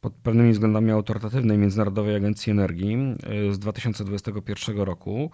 [0.00, 2.96] pod pewnymi względami autorytatywnej Międzynarodowej Agencji Energii
[3.48, 5.30] y, z 2021 roku,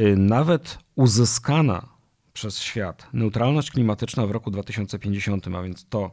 [0.00, 1.88] y, nawet uzyskana
[2.32, 6.10] przez świat neutralność klimatyczna w roku 2050, a więc to,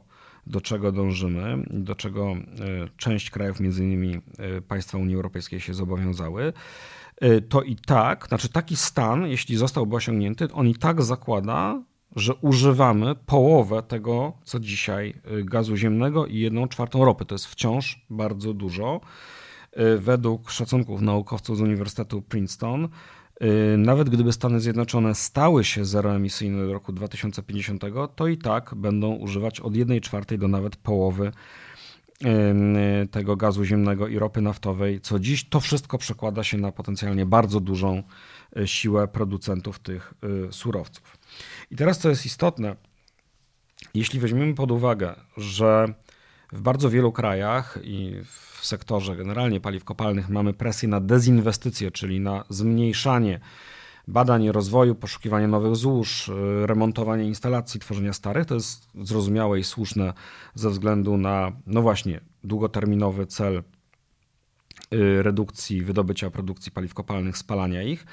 [0.47, 2.37] do czego dążymy, do czego y,
[2.97, 4.21] część krajów, między innymi
[4.67, 6.53] państwa Unii Europejskiej się zobowiązały,
[7.49, 11.83] to i tak, znaczy taki stan, jeśli zostałby osiągnięty, on i tak zakłada
[12.19, 17.25] że używamy połowę tego, co dzisiaj y, gazu ziemnego i jedną czwartą ropy.
[17.25, 19.01] To jest wciąż bardzo dużo.
[19.79, 22.89] Y, według szacunków naukowców z Uniwersytetu Princeton,
[23.43, 27.83] y, nawet gdyby Stany Zjednoczone stały się zeroemisyjne do roku 2050,
[28.15, 31.31] to i tak będą używać od 1 czwartej do nawet połowy
[33.11, 37.59] tego gazu ziemnego i ropy naftowej, co dziś to wszystko przekłada się na potencjalnie bardzo
[37.59, 38.03] dużą
[38.65, 40.13] siłę producentów tych
[40.51, 41.18] surowców.
[41.71, 42.75] I teraz, co jest istotne,
[43.93, 45.93] jeśli weźmiemy pod uwagę, że
[46.51, 52.19] w bardzo wielu krajach i w sektorze generalnie paliw kopalnych mamy presję na dezinwestycję, czyli
[52.19, 53.39] na zmniejszanie
[54.07, 56.31] badań, rozwoju, poszukiwanie nowych złóż,
[56.65, 58.45] remontowanie instalacji, tworzenia starych.
[58.45, 60.13] To jest zrozumiałe i słuszne
[60.55, 63.63] ze względu na, no właśnie, długoterminowy cel
[64.93, 68.05] y, redukcji wydobycia produkcji paliw kopalnych, spalania ich.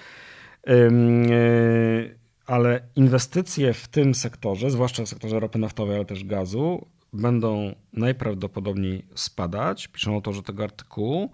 [2.47, 9.07] Ale inwestycje w tym sektorze, zwłaszcza w sektorze ropy naftowej, ale też gazu, będą najprawdopodobniej
[9.15, 9.89] spadać.
[9.89, 11.33] Piszą autorzy tego artykułu,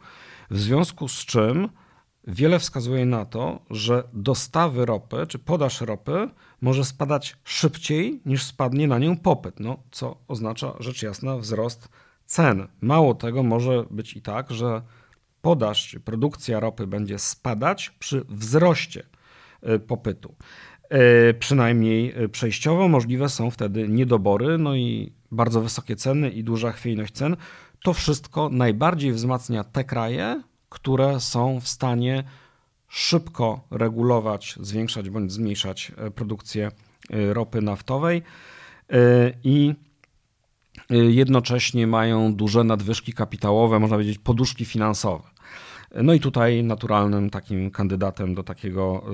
[0.51, 1.68] w związku z czym
[2.27, 6.29] wiele wskazuje na to, że dostawy ropy czy podaż ropy
[6.61, 11.88] może spadać szybciej niż spadnie na nią popyt, no, co oznacza rzecz jasna wzrost
[12.25, 12.68] cen.
[12.81, 14.83] Mało tego, może być i tak, że
[15.42, 19.07] podaż czy produkcja ropy będzie spadać przy wzroście
[19.68, 20.35] y, popytu.
[20.93, 22.89] E, przynajmniej e, przejściowo.
[22.89, 27.37] Możliwe są wtedy niedobory, no i bardzo wysokie ceny i duża chwiejność cen.
[27.83, 32.25] To wszystko najbardziej wzmacnia te kraje, które są w stanie
[32.89, 36.71] szybko regulować, zwiększać bądź zmniejszać e, produkcję
[37.11, 38.23] ropy naftowej
[39.45, 39.75] i
[40.91, 45.25] jednocześnie mają duże nadwyżki kapitałowe, można powiedzieć poduszki finansowe.
[45.95, 49.05] No i tutaj naturalnym takim kandydatem do takiego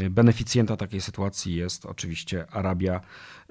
[0.00, 3.00] y, beneficjenta takiej sytuacji jest oczywiście Arabia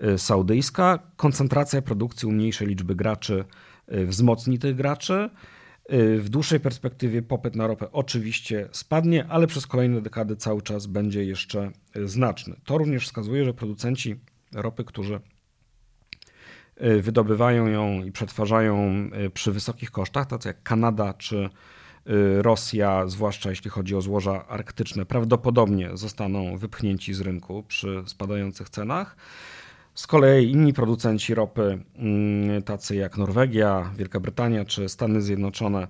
[0.04, 1.00] y, Saudyjska.
[1.16, 3.46] Koncentracja produkcji u mniejszej liczby graczy
[3.94, 5.30] y, wzmocni tych graczy.
[6.20, 11.26] W dłuższej perspektywie popyt na ropę oczywiście spadnie, ale przez kolejne dekady cały czas będzie
[11.26, 11.72] jeszcze
[12.06, 12.56] znaczny.
[12.66, 14.16] To również wskazuje, że producenci
[14.54, 15.20] ropy, którzy
[17.02, 21.50] wydobywają ją i przetwarzają przy wysokich kosztach, tacy jak Kanada czy
[22.38, 29.16] Rosja, zwłaszcza jeśli chodzi o złoża arktyczne, prawdopodobnie zostaną wypchnięci z rynku przy spadających cenach.
[29.96, 35.88] Z kolei inni producenci ropy, mm, tacy jak Norwegia, Wielka Brytania czy Stany Zjednoczone,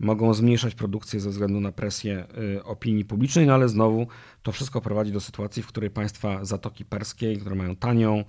[0.00, 2.26] mogą zmniejszać produkcję ze względu na presję
[2.56, 4.06] y, opinii publicznej, no ale znowu
[4.42, 8.24] to wszystko prowadzi do sytuacji, w której państwa Zatoki Perskiej, które mają tanią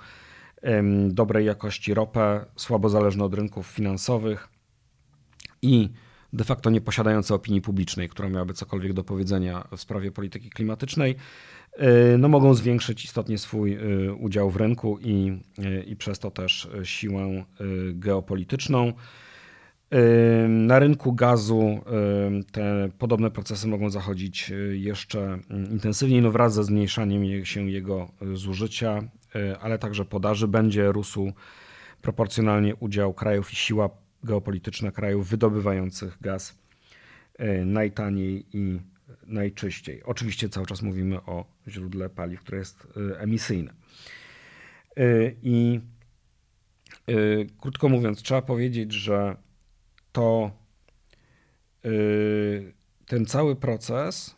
[1.10, 4.50] dobrej jakości ropę, słabo zależne od rynków finansowych
[5.62, 5.90] i
[6.34, 11.16] de facto nie posiadające opinii publicznej, która miałaby cokolwiek do powiedzenia w sprawie polityki klimatycznej,
[11.74, 16.32] e, no mogą zwiększyć istotnie swój e, udział w rynku i, e, i przez to
[16.32, 17.46] też siłę
[17.94, 18.94] geopolityczną.
[20.50, 21.80] Na rynku gazu
[22.52, 25.40] te podobne procesy mogą zachodzić jeszcze
[25.72, 29.00] intensywniej, no wraz ze zmniejszaniem się jego zużycia,
[29.62, 31.32] ale także podaży będzie rósł
[32.02, 33.90] proporcjonalnie udział krajów i siła
[34.24, 36.60] geopolityczna krajów wydobywających gaz
[37.38, 38.80] e, najtaniej i
[39.26, 40.04] najczyściej.
[40.04, 43.74] Oczywiście cały czas mówimy o źródle paliw, które jest e, emisyjne.
[44.98, 45.80] E, I
[47.62, 49.36] krótko mówiąc, trzeba powiedzieć, że
[50.12, 50.52] to
[53.06, 54.36] ten cały proces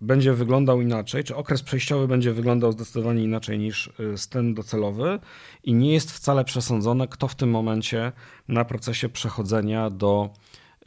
[0.00, 3.92] będzie wyglądał inaczej, czy okres przejściowy będzie wyglądał zdecydowanie inaczej niż y,
[4.30, 5.18] ten docelowy
[5.62, 8.12] i nie jest wcale przesądzone, kto w tym momencie
[8.48, 10.30] na procesie przechodzenia do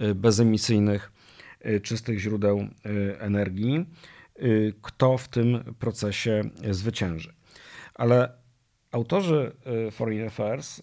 [0.01, 1.11] y, bezemisyjnych,
[1.83, 2.67] czystych źródeł
[3.19, 3.85] energii,
[4.81, 7.33] kto w tym procesie zwycięży.
[7.95, 8.31] Ale
[8.91, 9.51] autorzy
[9.91, 10.81] Foreign Affairs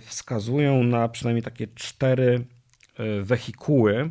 [0.00, 2.44] wskazują na przynajmniej takie cztery
[3.22, 4.10] wehikuły,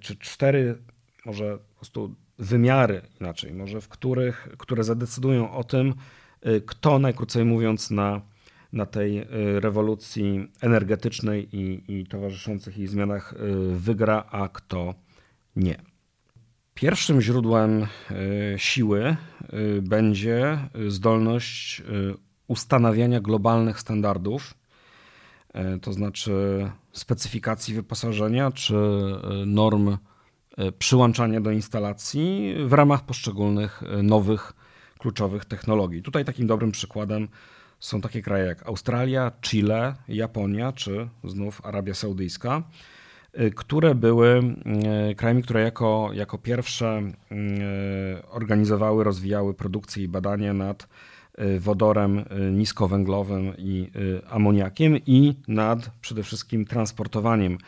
[0.00, 0.78] czy cztery
[1.26, 5.94] może po prostu wymiary inaczej, może w których, które zadecydują o tym,
[6.46, 8.20] y, kto najkrócej mówiąc na,
[8.72, 9.26] na tej y,
[9.60, 13.36] rewolucji energetycznej i, i towarzyszących jej zmianach y,
[13.76, 14.94] wygra, a kto
[15.56, 15.82] nie.
[16.74, 17.86] Pierwszym źródłem
[18.56, 19.16] siły
[19.82, 20.58] będzie
[20.88, 21.82] zdolność
[22.46, 24.54] ustanawiania globalnych standardów,
[25.82, 26.32] to znaczy
[26.92, 28.74] specyfikacji wyposażenia czy
[29.46, 29.96] norm
[30.78, 34.52] przyłączania do instalacji w ramach poszczególnych e, nowych,
[34.98, 36.02] kluczowych technologii.
[36.02, 37.28] Tutaj takim dobrym przykładem
[37.80, 42.62] są takie kraje jak Australia, Chile, Japonia czy znów Arabia Saudyjska,
[43.32, 44.42] e, które były
[45.16, 47.02] krajami, które jako, jako pierwsze
[48.30, 50.88] organizowały, rozwijały produkcję i badania nad
[51.60, 53.90] wodorem niskowęglowym i
[54.30, 57.58] amoniakiem i nad przede wszystkim transportowaniem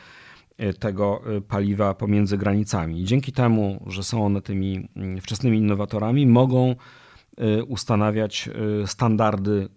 [0.79, 3.05] tego y, paliwa pomiędzy granicami.
[3.05, 6.75] Dzięki temu, że są one tymi mm, wczesnymi innowatorami, mogą
[7.41, 8.51] y, ustanawiać
[8.87, 9.69] standardy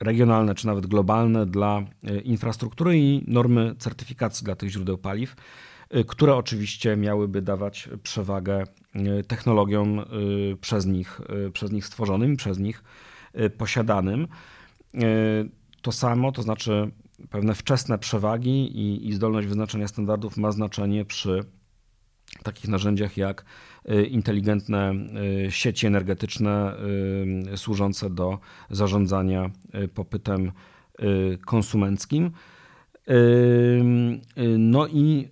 [0.00, 1.82] regionalne czy nawet globalne dla
[2.24, 5.36] infrastruktury i normy certyfikacji dla tych źródeł paliw,
[6.06, 8.64] które oczywiście miałyby dawać przewagę
[9.28, 10.00] technologiom
[10.60, 11.20] przez nich,
[11.52, 12.84] przez nich stworzonym, przez nich
[13.58, 14.28] posiadanym.
[15.82, 16.90] To samo, to znaczy
[17.30, 21.44] pewne wczesne przewagi i, i zdolność wyznaczenia standardów ma znaczenie przy
[22.42, 23.44] takich narzędziach jak
[23.90, 24.94] y, inteligentne
[25.46, 26.74] y, sieci energetyczne
[27.52, 28.38] y, służące do
[28.70, 29.50] zarządzania
[29.94, 30.52] popytem
[31.46, 32.30] konsumenckim.
[34.58, 35.28] No i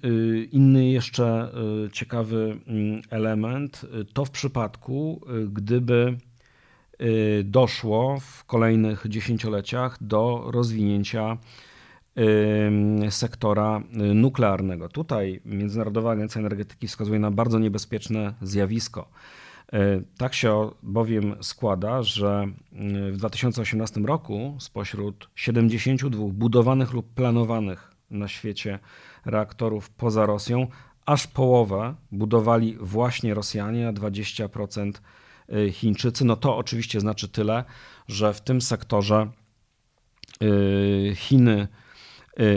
[0.53, 1.53] inny jeszcze
[1.93, 6.17] ciekawy mm, element to w przypadku, gdyby
[7.45, 11.39] doszło w kolejnych dziesięcioleciach do rozwinięcia
[13.11, 14.89] sektora y, nuklearnego.
[14.89, 19.11] Tutaj Międzynarodowa Agencja Energetyki wskazuje na bardzo niebezpieczne zjawisko.
[19.75, 22.49] Y, tak się bowiem składa, że
[23.09, 28.79] y, w 2018 roku spośród 72 budowanych lub planowanych na świecie
[29.25, 30.67] reaktorów poza Rosją,
[31.07, 34.93] aż połowę budowali właśnie Rosjanie, a 20%
[35.71, 36.25] Chińczycy.
[36.25, 37.65] No to oczywiście znaczy tyle,
[38.09, 39.31] że w tym sektorze
[41.15, 41.69] Chiny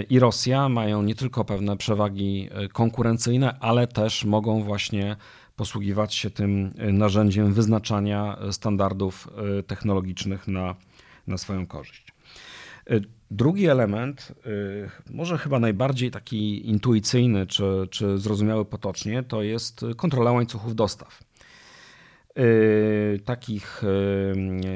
[0.10, 5.16] i Rosja mają nie tylko pewne przewagi y, konkurencyjne, ale też mogą właśnie
[5.56, 9.28] posługiwać się tym y, narzędziem wyznaczania standardów
[9.68, 10.76] technologicznych na,
[11.28, 12.14] na swoją korzyść.
[13.32, 14.34] Drugi element,
[15.12, 21.24] może chyba najbardziej taki intuicyjny czy, czy zrozumiały potocznie, to jest kontrola łańcuchów dostaw.
[22.40, 23.84] Y, takich,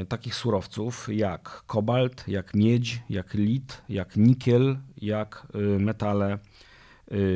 [0.01, 6.37] y, takich surowców jak kobalt, jak miedź, jak lit, jak nikiel, jak y, metale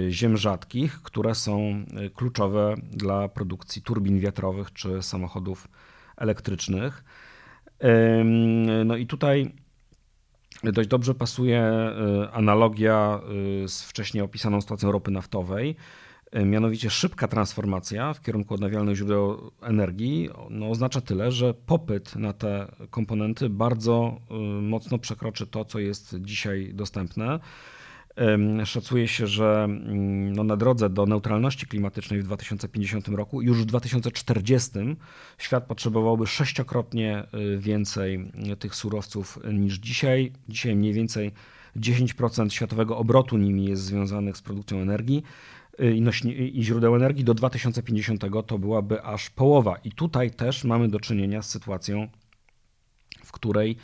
[0.10, 5.68] ziem rzadkich, które są kluczowe dla produkcji turbin wiatrowych czy samochodów
[6.18, 7.04] elektrycznych.
[8.86, 9.54] No i tutaj
[10.64, 11.72] dość dobrze pasuje
[12.32, 13.22] analogia
[13.68, 15.76] z wcześniej opisaną stacją ropy naftowej
[16.46, 22.72] mianowicie szybka transformacja w kierunku odnawialnych źródeł energii no, oznacza tyle, że popyt na te
[22.90, 27.40] komponenty bardzo e, mocno przekroczy to, co jest dzisiaj dostępne.
[28.18, 33.62] E, Szacuje się, że mm, no na drodze do neutralności klimatycznej w 2050 roku, już
[33.62, 34.70] w 2040
[35.38, 40.32] świat potrzebowałby sześciokrotnie y, więcej tych surowców niż dzisiaj.
[40.50, 41.32] Dzisiaj mniej więcej
[41.76, 45.24] 10% światowego obrotu nimi jest związanych z produkcją energii
[45.80, 45.96] y,
[46.54, 47.24] i źródeł energii.
[47.24, 49.78] Do 2050 to byłaby aż połowa.
[49.84, 52.08] I tutaj też mamy do czynienia z sytuacją,
[53.24, 53.78] w której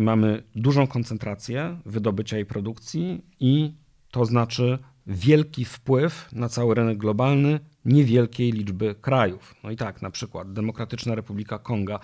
[0.00, 3.74] mamy dużą koncentrację wydobycia i produkcji i
[4.10, 9.54] to znaczy wielki wpływ na cały rynek globalny niewielkiej liczby krajów.
[9.64, 11.98] No i tak, na przykład Demokratyczna Republika Konga,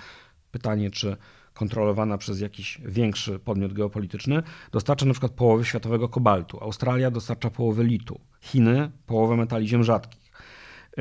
[0.50, 1.16] pytanie czy
[1.54, 6.58] kontrolowana przez jakiś większy podmiot geopolityczny, dostarcza na przykład połowy światowego kobaltu.
[6.60, 10.24] Australia dostarcza połowy litu, Chiny połowę metali ziem rzadkich.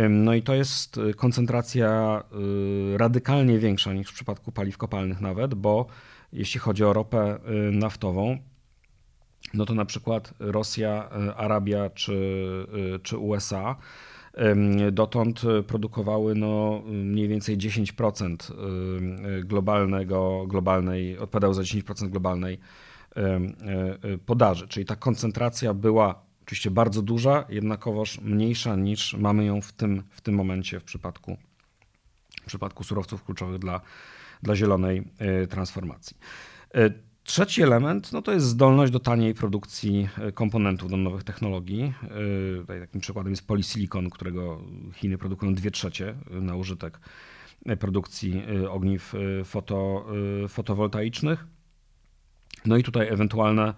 [0.10, 2.24] No i to jest y, koncentracja
[2.94, 5.86] y, radykalnie większa niż w przypadku paliw kopalnych nawet, bo
[6.34, 8.38] jeśli chodzi o ropę y, naftową,
[9.54, 12.14] no to na przykład Rosja, Arabia czy,
[13.04, 13.76] czy USA
[14.92, 18.36] dotąd produkowały no mniej więcej 10%
[19.44, 22.60] globalnego, globalnej, odpowiadały za 10% globalnej
[24.26, 24.68] podaży.
[24.68, 30.22] Czyli ta koncentracja była oczywiście bardzo duża, jednakowoż mniejsza niż mamy ją w tym, w
[30.22, 31.38] tym momencie w przypadku,
[32.42, 33.82] w przypadku surowców kluczowych dla
[34.44, 36.18] dla zielonej e, transformacji.
[37.24, 41.94] E, trzeci element no to jest zdolność do taniej produkcji e, komponentów do nowych technologii.
[42.58, 44.62] Tutaj takim przykładem jest polysilicon, którego
[44.94, 47.00] Chiny produkują 2 trzecie na użytek
[47.80, 49.14] produkcji ogniw
[49.46, 50.06] foto,
[50.50, 51.46] fotowoltaicznych.
[52.66, 53.74] No i tutaj ewentualne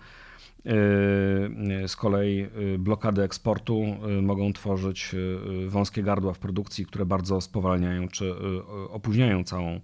[1.88, 2.48] z kolei
[2.80, 3.84] blokady eksportu
[4.22, 5.16] mogą tworzyć
[5.68, 8.34] wąskie gardła w produkcji, które bardzo spowalniają czy
[8.90, 9.82] opóźniają całą E,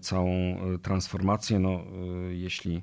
[0.00, 1.58] całą e, transformację.
[1.58, 1.84] No, e,
[2.34, 2.82] jeśli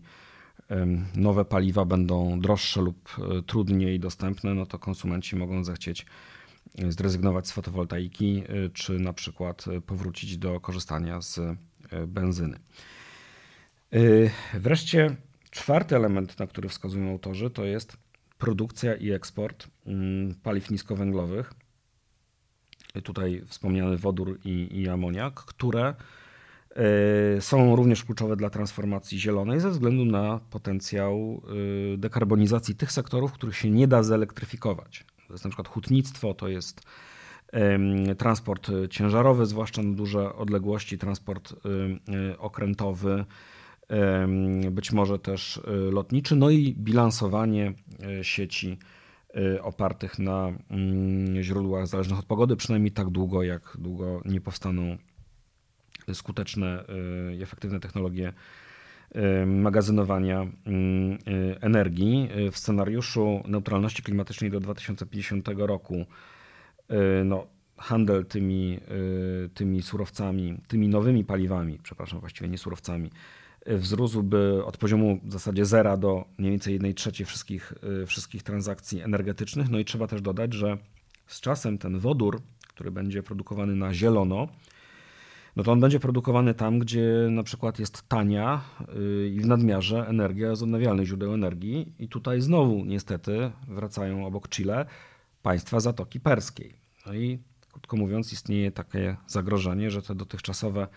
[1.16, 6.06] nowe paliwa będą droższe lub trudniej dostępne, no to konsumenci mogą zechcieć
[6.90, 11.40] zrezygnować z fotowoltaiki, czy na przykład powrócić do korzystania z
[12.08, 12.60] benzyny.
[14.54, 15.16] Wreszcie
[15.52, 17.98] czwarty element, na który wskazują autorzy, to jest
[18.38, 21.54] produkcja i eksport mm, paliw niskowęglowych.
[23.04, 25.94] Tutaj wspomniany wodór i, i amoniak, które E,
[27.40, 31.42] są również kluczowe dla transformacji zielonej ze względu na potencjał
[31.94, 35.06] e, dekarbonizacji tych sektorów, których się nie da zelektryfikować.
[35.28, 36.82] To jest na przykład hutnictwo, to jest
[38.18, 43.26] transport ciężarowy, zwłaszcza na duże odległości, transport e, okrętowy,
[44.72, 45.62] być może też
[45.92, 47.74] lotniczy, no i bilansowanie
[48.22, 48.78] sieci
[49.62, 54.98] opartych na mm, źródłach zależnych od pogody, przynajmniej tak długo, jak długo nie powstaną
[56.14, 56.84] skuteczne
[57.30, 58.34] y, i efektywne technologie
[59.16, 60.48] y, magazynowania y,
[61.62, 62.30] energii.
[62.52, 66.06] W scenariuszu neutralności klimatycznej do 2050 roku
[67.26, 68.80] no, handel tymi,
[69.54, 73.12] tymi surowcami, tymi nowymi paliwami, przepraszam, właściwie nie surowcami,
[73.66, 77.74] wzrósłby od poziomu w zasadzie zera do mniej więcej 1 trzeciej wszystkich,
[78.08, 79.70] wszystkich transakcji energetycznych.
[79.70, 80.78] No i trzeba też dodać, że
[81.28, 84.48] z czasem ten wodór, który będzie produkowany na zielono,
[85.58, 88.62] no to on będzie produkowany tam, gdzie na przykład jest tania
[88.96, 91.94] y, i w nadmiarze energia z odnawialnych źródeł energii.
[92.00, 94.86] I tutaj znowu niestety wracają obok Chile
[95.44, 96.74] państwa Zatoki Perskiej.
[97.06, 97.40] No i
[97.72, 100.88] krótko mówiąc, istnieje takie zagrożenie, że te dotychczasowe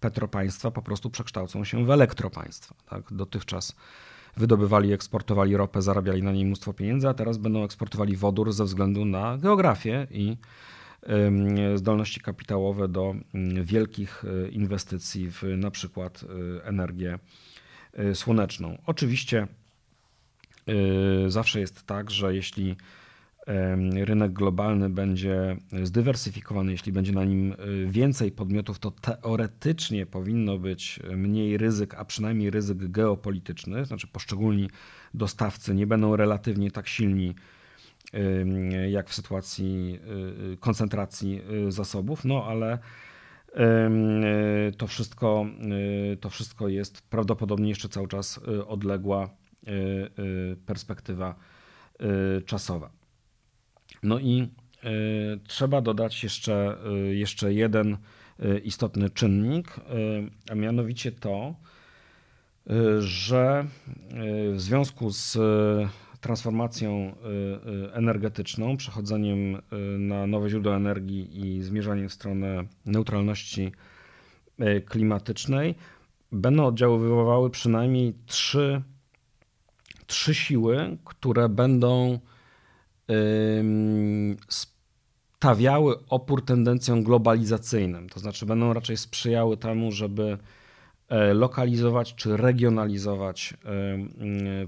[0.00, 2.74] petropaństwa po prostu przekształcą się w elektropaństwa.
[2.90, 3.12] Tak?
[3.12, 3.76] Dotychczas
[4.36, 9.04] wydobywali, eksportowali ropę, zarabiali na niej mnóstwo pieniędzy, a teraz będą eksportowali wodór ze względu
[9.04, 10.36] na geografię i
[11.74, 17.18] zdolności kapitałowe do mm, wielkich e, inwestycji w na przykład e, energię
[17.92, 18.78] e, słoneczną.
[18.86, 19.46] Oczywiście
[21.26, 22.76] zawsze jest tak, że jeśli
[23.94, 27.54] rynek globalny będzie zdywersyfikowany, jeśli będzie na nim
[27.86, 34.70] więcej podmiotów, to teoretycznie powinno być mniej ryzyk, a przynajmniej ryzyk geopolityczny, znaczy poszczególni
[35.14, 37.34] dostawcy nie będą relatywnie tak silni
[38.90, 40.00] jak w sytuacji
[40.48, 42.78] y, y, koncentracji y, zasobów, no ale
[44.78, 45.46] to wszystko,
[46.20, 49.28] to wszystko jest prawdopodobnie jeszcze cały czas odległa
[50.66, 51.34] perspektywa
[52.46, 52.90] czasowa.
[54.02, 54.48] No i
[55.46, 56.78] trzeba dodać jeszcze,
[57.10, 57.96] jeszcze jeden
[58.64, 59.76] istotny czynnik,
[60.50, 61.54] a mianowicie to,
[62.98, 63.66] że
[64.52, 65.38] w związku z
[66.24, 69.60] transformacją y, y, energetyczną, przechodzeniem y,
[69.98, 73.72] na nowe źródła energii i zmierzaniem w stronę neutralności
[74.86, 75.74] klimatycznej,
[76.32, 78.82] będą oddziaływały przynajmniej trzy
[80.06, 82.18] trzy siły, które będą
[84.48, 88.08] stawiały opór tendencjom globalizacyjnym.
[88.08, 90.38] To znaczy, będą raczej sprzyjały temu, żeby
[91.34, 93.54] lokalizować czy regionalizować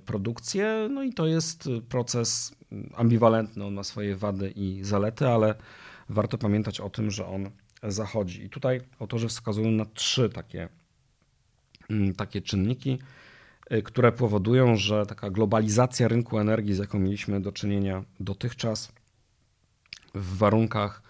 [0.04, 0.88] produkcję.
[0.90, 2.56] No i to jest proces
[2.94, 5.54] ambiwalentny, on ma swoje wady i zalety, ale
[6.08, 7.50] warto pamiętać o tym, że on
[7.82, 8.44] zachodzi.
[8.44, 10.68] I tutaj autorzy wskazują na trzy takie,
[12.16, 12.98] takie czynniki,
[13.84, 18.92] które powodują, że taka globalizacja rynku energii, z jaką mieliśmy do czynienia dotychczas
[20.14, 21.02] w warunkach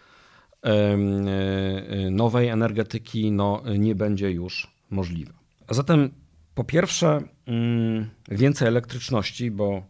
[2.11, 5.33] nowej energetyki, no, nie będzie już możliwa.
[5.67, 6.11] A zatem
[6.55, 9.83] po pierwsze mm, więcej elektryczności, bo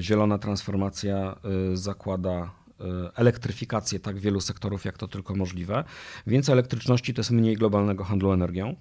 [0.00, 1.38] zielona transformacja
[1.74, 5.84] zakłada E, elektryfikację tak wielu sektorów, jak to tylko możliwe.
[6.26, 8.76] Więcej elektryczności to jest mniej globalnego handlu energią.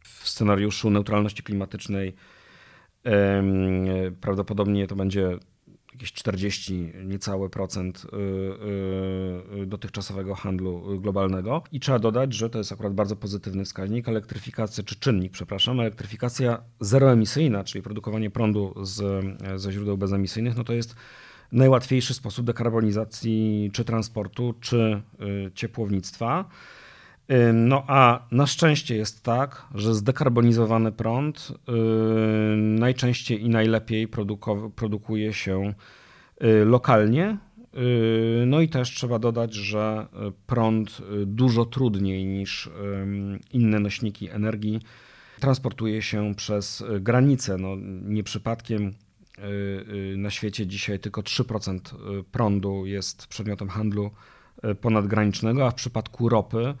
[0.00, 2.14] W scenariuszu neutralności klimatycznej
[4.20, 5.38] prawdopodobnie to będzie
[5.94, 11.62] jakieś 40 niecałe procent e, e, dotychczasowego handlu globalnego.
[11.72, 14.08] I trzeba dodać, że to jest akurat bardzo pozytywny wskaźnik.
[14.08, 19.24] Elektryfikacja, czy czynnik, przepraszam, elektryfikacja zeroemisyjna, czyli produkowanie prądu z,
[19.60, 20.96] ze źródeł bezemisyjnych, no to jest
[21.52, 25.02] najłatwiejszy sposób dekarbonizacji czy transportu, czy
[25.46, 26.44] y, ciepłownictwa.
[27.30, 31.72] Y, no a na szczęście jest tak, że zdekarbonizowany prąd y,
[32.56, 34.08] najczęściej i najlepiej
[34.76, 35.74] produkuje się
[36.64, 37.38] lokalnie.
[38.46, 40.06] No i też trzeba dodać, że
[40.46, 42.70] prąd dużo trudniej niż
[43.52, 44.80] inne nośniki energii
[45.40, 47.56] transportuje się przez granice.
[47.58, 47.68] No,
[48.02, 48.94] nie przypadkiem
[49.38, 49.42] Y,
[50.12, 51.78] y, na świecie dzisiaj tylko 3%
[52.20, 54.10] y, prądu jest przedmiotem handlu
[54.80, 56.74] ponadgranicznego, a w przypadku ropy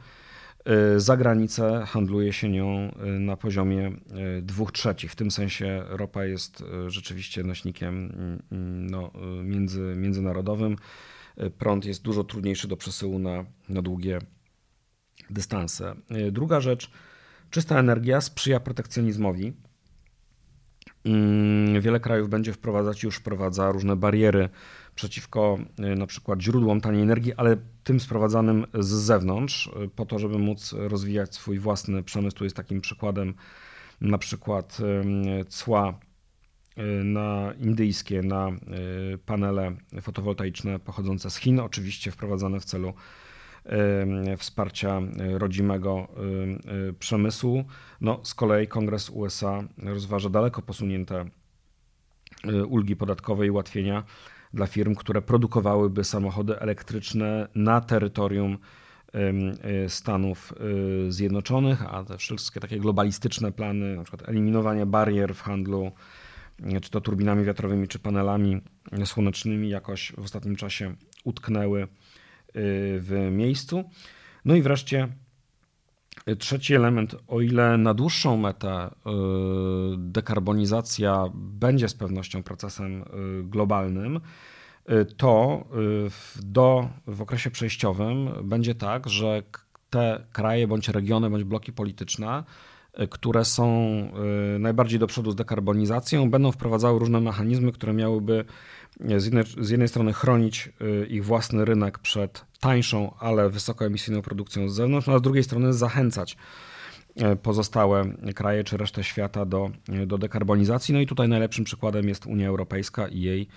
[0.96, 3.92] za granicę handluje się nią na poziomie
[4.42, 5.12] 2 trzecich.
[5.12, 8.12] W tym sensie ropa jest rzeczywiście nośnikiem
[8.50, 9.10] mm, no,
[9.42, 10.76] między, międzynarodowym.
[11.58, 14.18] Prąd jest dużo trudniejszy do przesyłu na, na długie
[15.30, 15.94] dystanse.
[16.32, 16.90] Druga rzecz,
[17.50, 19.52] czysta energia sprzyja protekcjonizmowi
[21.04, 24.48] Mm, wiele krajów będzie wprowadzać, już wprowadza różne bariery
[24.94, 30.38] przeciwko na przykład źródłom taniej energii, ale tym sprowadzanym z zewnątrz, y, po to, żeby
[30.38, 32.36] móc rozwijać swój własny przemysł.
[32.36, 33.34] Tu jest takim przykładem
[34.00, 34.78] na przykład
[35.40, 35.98] y, cła
[37.04, 38.50] na indyjskie, na
[39.26, 42.94] panele fotowoltaiczne pochodzące z Chin, oczywiście wprowadzane w celu
[44.38, 45.00] wsparcia
[45.32, 46.08] rodzimego
[46.98, 47.64] przemysłu.
[48.00, 51.24] No, z kolei Kongres USA rozważa daleko posunięte
[52.68, 54.04] ulgi podatkowe i ułatwienia
[54.54, 58.58] dla firm, które produkowałyby samochody elektryczne na terytorium
[59.88, 60.54] Stanów
[61.08, 65.92] Zjednoczonych, a te wszystkie takie globalistyczne plany, na przykład eliminowanie barier w handlu,
[66.82, 68.60] czy to turbinami wiatrowymi, czy panelami
[69.04, 70.94] słonecznymi, jakoś w ostatnim czasie
[71.24, 71.88] utknęły
[72.98, 73.84] w miejscu.
[74.44, 75.08] No i wreszcie
[76.38, 78.90] trzeci element, o ile na dłuższą metę y,
[79.96, 83.04] dekarbonizacja będzie z pewnością procesem y,
[83.44, 84.20] globalnym,
[84.90, 85.64] y, to
[86.42, 89.42] do, w okresie przejściowym będzie tak, że
[89.90, 92.44] te kraje bądź regiony bądź bloki polityczne
[93.10, 93.68] które są
[94.58, 98.44] najbardziej do przodu z dekarbonizacją, będą wprowadzały różne mechanizmy, które miałyby
[99.00, 100.70] z jednej, z jednej strony chronić
[101.02, 105.44] y, ich własny rynek przed tańszą, ale wysokoemisyjną produkcją z zewnątrz, no a z drugiej
[105.44, 106.36] strony zachęcać
[107.32, 109.70] y, pozostałe kraje czy resztę świata do,
[110.06, 110.94] do dekarbonizacji.
[110.94, 113.48] No i tutaj najlepszym przykładem jest Unia Europejska i jej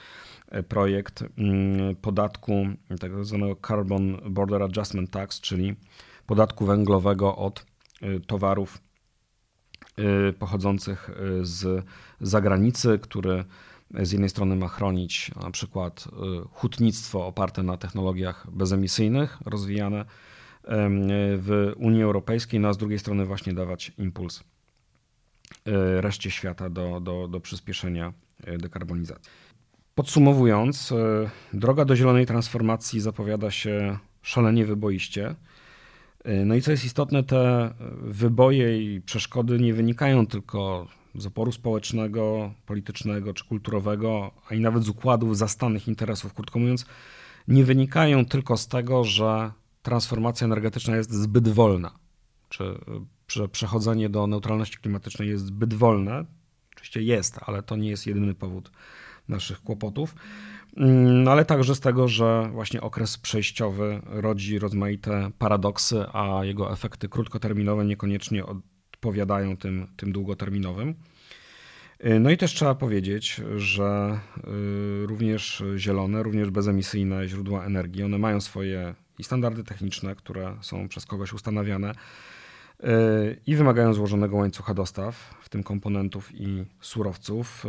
[0.67, 2.65] projekt mm, podatku
[2.99, 5.75] tak zwanego Carbon Border Adjustment Tax, czyli
[6.25, 7.65] podatku węglowego od
[8.27, 8.77] towarów
[10.39, 11.09] pochodzących
[11.41, 11.85] z
[12.21, 13.43] zagranicy, który
[13.93, 20.05] z jednej strony ma chronić na przykład y, hutnictwo oparte na technologiach bezemisyjnych rozwijane
[21.37, 24.43] w Unii Europejskiej, no a z drugiej strony właśnie dawać impuls y,
[26.01, 28.13] reszcie świata do, do, do przyspieszenia
[28.47, 29.31] y, dekarbonizacji.
[29.95, 30.93] Podsumowując,
[31.53, 35.35] droga do zielonej transformacji zapowiada się szalenie wyboiście.
[36.45, 42.53] No i co jest istotne, te wyboje i przeszkody nie wynikają tylko z oporu społecznego,
[42.65, 46.85] politycznego czy kulturowego, a i nawet z układów zastanych interesów, krótko mówiąc,
[47.47, 49.51] nie wynikają tylko z tego, że
[49.81, 51.91] transformacja energetyczna jest zbyt wolna,
[52.49, 52.79] czy
[53.27, 56.25] że przechodzenie do neutralności klimatycznej jest zbyt wolne.
[56.75, 58.71] Oczywiście jest, ale to nie jest jedyny powód
[59.27, 60.15] naszych kłopotów.
[61.23, 67.09] No, ale także z tego, że właśnie okres przejściowy rodzi rozmaite paradoksy, a jego efekty
[67.09, 68.43] krótkoterminowe niekoniecznie
[68.97, 70.95] odpowiadają tym, tym długoterminowym.
[72.19, 74.19] No i też trzeba powiedzieć, że
[75.05, 81.05] również zielone, również bezemisyjne źródła energii, one mają swoje i standardy techniczne, które są przez
[81.05, 81.95] kogoś ustanawiane
[83.47, 87.65] i wymagają złożonego łańcucha dostaw, w tym komponentów i surowców.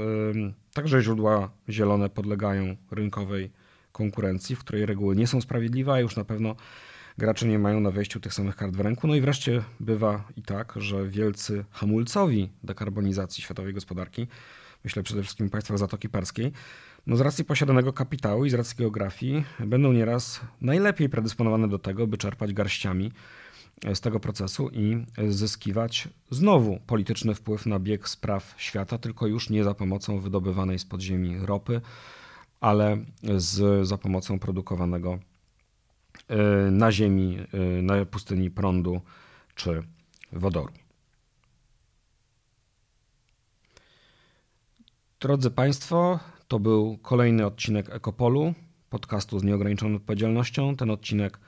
[0.75, 3.51] Także źródła zielone podlegają rynkowej
[3.93, 6.57] konkurencji, w której reguły nie są sprawiedliwe, a już na pewno
[7.19, 9.07] gracze nie mają na wejściu tych samych kart w ręku.
[9.07, 14.27] No i wreszcie bywa i tak, że wielcy hamulcowi dekarbonizacji światowej gospodarki,
[14.85, 16.53] myślę przede wszystkim o państwach Zatoki Perskiej,
[17.07, 22.07] no z racji posiadanego kapitału i z racji geografii będą nieraz najlepiej predysponowane do tego,
[22.07, 23.13] by czerpać garściami
[23.95, 29.65] z tego procesu i zyskiwać znowu polityczny wpływ na bieg spraw świata, tylko już nie
[29.65, 31.81] za pomocą wydobywanej z podziemi ropy,
[32.61, 32.97] ale
[33.37, 35.19] z, za pomocą produkowanego
[36.71, 39.01] na ziemi, e, na pustyni prądu
[39.55, 39.83] czy
[40.33, 40.73] wodoru.
[45.21, 48.55] Drodzy Państwo, to był kolejny odcinek Ekopolu,
[48.91, 50.77] podcastu z nieograniczoną odpowiedzialnością.
[50.77, 51.41] Ten odcinek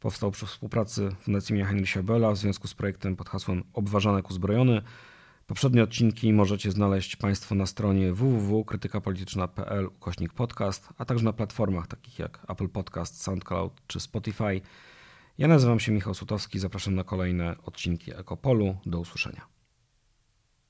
[0.00, 4.82] powstał przy współpracy Fundacji Mia Heinricha Bella w związku z projektem pod hasłem Obważanek uzbrojony.
[5.48, 12.18] Poprzednie odcinki możecie znaleźć Państwo na stronie www.krytykapolityczna.pl ukośnik podcast, a także na platformach takich
[12.18, 14.60] jak Apple Podcast, SoundCloud czy Spotify.
[15.38, 18.76] Ja nazywam się Michał Sutowski, zapraszam na kolejne odcinki Ekopolu.
[18.86, 19.57] Do usłyszenia.